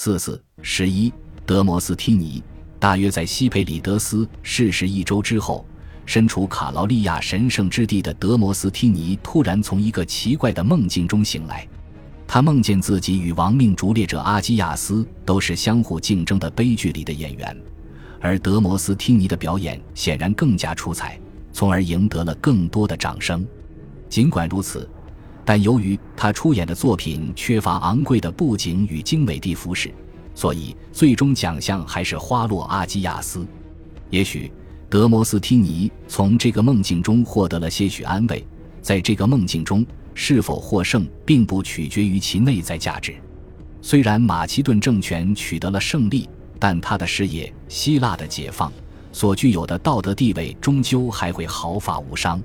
[0.00, 1.12] 四四十一，
[1.44, 2.40] 德摩斯梯尼
[2.78, 5.66] 大约在西佩里德斯逝世一周之后，
[6.06, 11.66] 身处卡劳利亚神圣之地的德摩斯梯尼突然从一个奇怪的梦境中醒来。
[12.28, 17.60] 他梦见自己与亡命逐猎者阿基亚斯都是相互竞争的悲剧里的演员，
[18.20, 21.18] 而德摩斯梯尼的表演显然更加出彩，
[21.52, 23.44] 从而赢得了更多的掌声。
[24.08, 24.88] 尽管如此，
[25.48, 29.90] 但由于他出演的作品缺乏昂贵的布景与精美的服饰，
[30.34, 33.46] 所以最终奖项还是花落阿基亚斯。
[34.10, 34.52] 也许
[34.90, 38.46] 德摩斯梯尼从这个梦境中获得了些许安慰，
[38.82, 39.86] 在这个梦境中。
[40.20, 43.14] 是否获胜，并不取决于其内在价值。
[43.80, 48.70] 虽然马其顿政权取得了胜利，但他的事业——希腊的解放
[49.12, 52.42] 所具有的道德地位，终究还会毫发无伤。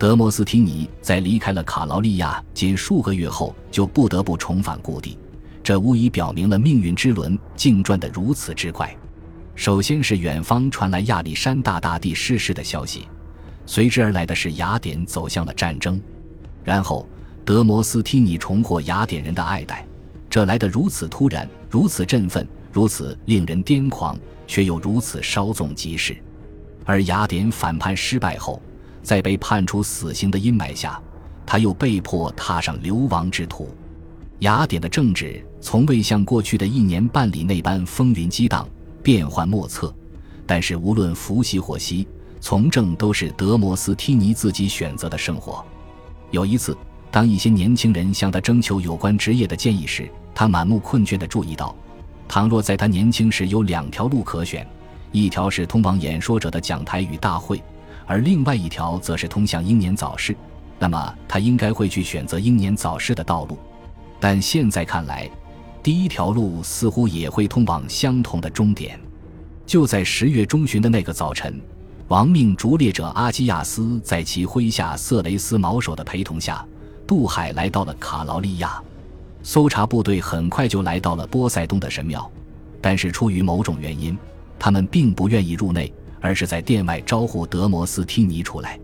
[0.00, 5.18] 德摩斯提尼在离开了卡劳利亚仅数个月后，就不得不重返故地，
[5.62, 8.96] 这无疑表明了命运之轮竟转得如此之快。
[9.54, 13.06] 首先是远方传来亚历山大大帝逝世的消息，
[13.66, 16.00] 随之而来的是雅典走向了战争。
[16.64, 17.06] 然后，
[17.44, 19.86] 德摩斯提尼重获雅典人的爱戴，
[20.30, 26.16] 这来得如此突然，如此振奋，如此令人癫狂，却又如此稍纵即逝。
[26.86, 28.62] 而雅典反叛失败后，
[29.02, 31.00] 在被判处死刑的阴霾下，
[31.46, 33.68] 他又被迫踏上流亡之途。
[34.40, 38.66] 雅典的政治从未像过去的一年半里那般风云激荡、
[39.02, 39.94] 变幻莫测，
[40.46, 42.08] 但是无论福兮祸兮，
[42.40, 45.64] 从政都是德摩斯梯尼自己选择的生活。
[46.30, 46.76] 有一次，
[47.10, 51.76] 当一些年轻人向他征求有关职业的建议时，他满目困倦地注意到，
[52.26, 54.66] 倘若在他年轻时有两条路可选，
[55.12, 57.62] 一条是通往演说者的讲台与大会，
[58.10, 60.34] 而另外一条则是通向英年早逝，
[60.80, 63.56] 那么他应该会去选择英年早逝的道路。
[64.18, 65.30] 但现在看来，
[65.80, 68.98] 第一条路似乎也会通往相同的终点。
[69.64, 71.60] 就在十月中旬的那个早晨。
[72.08, 76.66] 亡命逐猎者阿基亚斯在其麾下色雷斯毛手的陪同下，
[77.06, 78.82] 渡海来到了卡劳利亚。
[79.44, 82.28] 搜查部队很快就来到了波塞冬的神庙，
[82.80, 84.18] 但是出于某种原因，
[84.58, 88.78] 他们并不愿意入内，而是在殿外招呼德摩斯梯尼出来。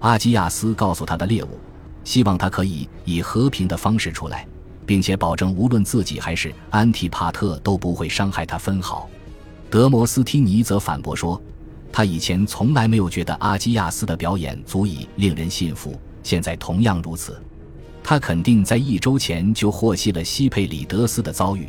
[0.00, 1.58] 阿基亚斯告诉他的猎物，
[2.04, 4.46] 希望他可以以和平的方式出来，
[4.86, 9.08] 并且保证无论自己还是安提帕特都不会伤害他分毫。
[9.68, 11.40] 德摩斯梯尼则反驳说。
[11.92, 17.42] 他以前从来没有觉得阿基亚斯的表演足以令人信服，现在同样如此。
[18.00, 21.68] 他肯定在一周前就获悉了西佩里德斯的遭遇，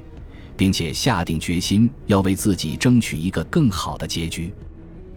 [0.55, 4.53] 并且下定决心要为自己争取一个更好的结局。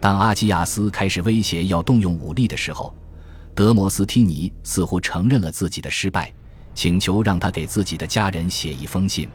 [0.04, 2.94] 当阿基亚斯开始威胁要动用武力的时候，
[3.54, 6.30] 德摩斯提尼似乎承认了自己的失败，
[6.74, 9.26] 请求让他给自己的家人写一封信。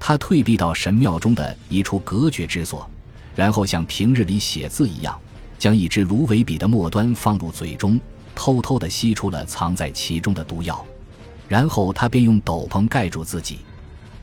[0.00, 2.88] 他退避到神庙中的一处隔绝之所。
[3.36, 5.20] 然后像平日里写字一样，
[5.58, 8.00] 将一支芦苇笔的末端放入嘴中，
[8.34, 10.82] 偷偷地吸出了藏在其中的毒药。
[11.48, 13.58] 然后他便用斗篷盖住自己，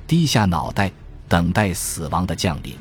[0.07, 0.91] 低下脑袋，
[1.27, 2.73] 等待死亡的降临。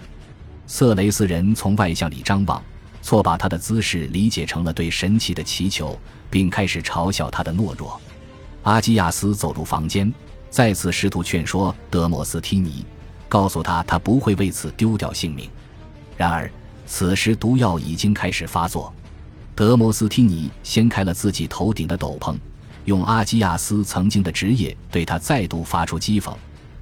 [0.67, 2.63] 色雷斯人从外向里张望，
[3.05, 5.95] 错把他的姿势理解成了对神奇的祈求，
[6.31, 8.01] 并开始嘲笑他的懦弱。
[8.63, 10.11] 阿基亚斯走入房间，
[10.49, 12.83] 再次试图劝说德摩斯提尼，
[13.29, 15.51] 告诉他他不会为此丢掉性命。
[16.17, 16.51] 然而，
[16.87, 18.91] 此时毒药已经开始发作。
[19.55, 22.35] 德摩斯提尼掀开了自己头顶的斗篷，
[22.87, 26.35] 用阿基亚斯曾经的职业对他再度发出讥讽。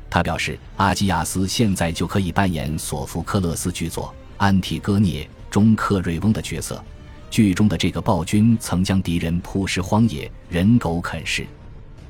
[0.08, 4.04] 他表示，阿基亚斯现在就可以扮演索福克勒斯剧作
[4.36, 6.82] 《安提戈涅》中克瑞翁的角色。
[7.30, 11.46] 剧中的这个暴君曾将敌人扑尸荒野，人狗啃食。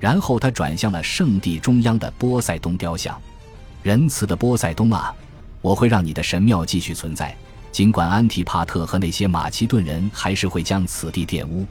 [0.01, 3.21] 然后他转向了圣地中央的波塞冬雕像。
[3.83, 5.15] 仁慈的波塞冬啊！
[5.61, 7.37] 我会让你的神庙继续存在，
[7.71, 11.67] 尽管安提帕特和那些马其顿人还是会将此地玷污。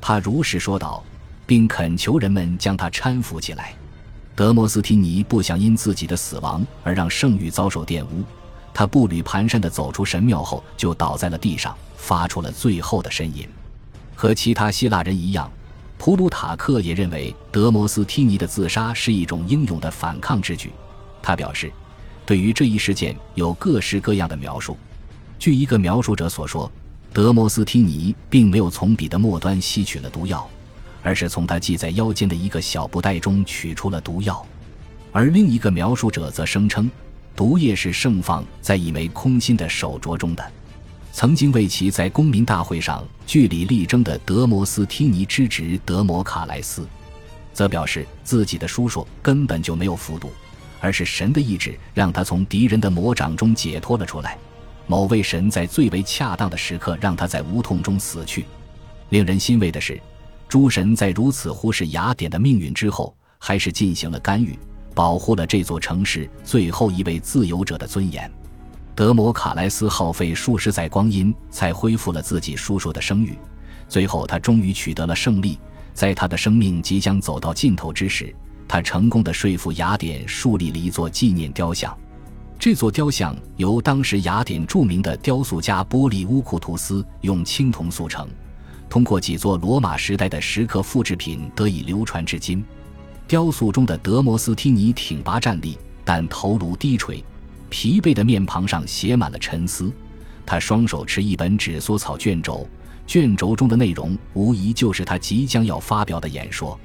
[0.00, 1.02] 他如实说道，
[1.46, 3.72] 并恳求人们将他搀扶起来。
[4.36, 8.22] 德摩斯提尼不想因自己的死亡而让圣域遭受玷污，
[8.74, 13.48] 他步履蹒跚地走出神庙后，就倒在了地上，发出了最后的呻吟。
[14.14, 15.50] 和其他希腊人一样，
[15.96, 20.70] 普鲁塔克也认为德摩斯提尼的自杀是一种英勇的反抗之举。
[21.22, 21.72] 他表示。
[22.26, 24.78] 对于这一事件有各式各样的描述。
[25.38, 26.72] 据一个描述者所说，
[27.12, 30.48] 德摩斯提尼并没有从笔的末端吸取了毒药，
[31.02, 34.42] 而是从他系在腰间的一个小布袋中取出了毒药。
[35.12, 36.90] 而另一个描述者则声称，
[37.36, 40.52] 毒液是盛放在一枚空心的手镯中的。
[41.12, 46.86] 曾经为其在公民大会上据理力争的德摩斯提尼之侄德摩卡莱斯，
[47.52, 50.30] 则表示自己的叔叔根本就没有服毒。
[50.80, 54.36] 而是神的意志让他从敌人的魔掌中解脱了出来。
[54.86, 58.44] 某位神在最为恰当的时刻让他在无痛中死去。
[59.08, 59.98] 令人欣慰的是，
[60.46, 64.58] 诸神在如此忽视雅典的命运之后，还是进行了干预，
[64.94, 68.30] 保护了这座城市最后一位自由者的尊严。
[68.94, 73.36] 德摩卡莱斯耗费数十载光阴，才恢复了自己叔叔的声誉。
[73.88, 75.58] 最后，他终于取得了胜利。
[75.92, 78.34] 在他的生命即将走到尽头之时，
[78.66, 81.96] 他成功的说服雅典树立了一座纪念雕像。
[82.58, 88.28] 这座雕像由当时雅典著名的雕塑家波利乌库图斯用青铜塑成，
[88.88, 92.64] 通过几座罗马时代的石刻复制品得以流传至今。
[93.26, 97.24] 雕塑中的德摩斯汀尼挺拔站立，但头颅低垂，
[97.70, 99.90] 疲惫的面庞上写满了沉思。
[100.44, 102.66] 他双手持一本纸缩草卷轴。
[103.06, 106.78] 卷轴中的内容无疑就是他即将要发表的演说。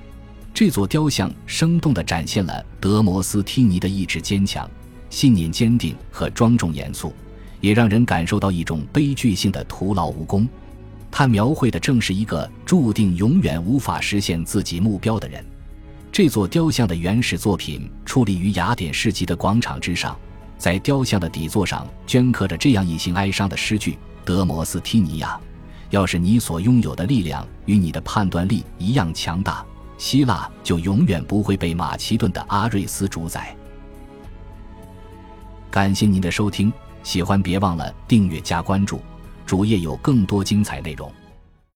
[0.54, 4.70] 这座雕像生动地展现了德摩斯汀尼的意志坚强、
[5.10, 7.14] 信念坚定和庄重严肃，
[7.62, 10.46] 也让人感受到一种悲剧性的徒劳无功。
[11.10, 15.44] 他描绘的正是一个注定永远无法实现自己目标的人。
[16.12, 20.18] 这座雕像的原始作品矗立于雅典市集的广场之上，
[20.58, 25.40] 在雕像的底座上镌刻着这样一行哀伤的诗句：“德摩斯提尼亚。”
[25.92, 29.66] 要是你所拥有的力量与你的判断力一样强大，
[29.98, 33.56] 希腊就永远不会被马其顿的阿瑞斯主宰。
[35.72, 36.72] 感谢您的收听，
[37.02, 39.02] 喜欢别忘了订阅加关注，
[39.46, 41.12] 主页有更多精彩内容。